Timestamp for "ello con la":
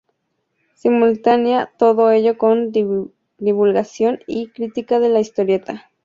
2.09-3.05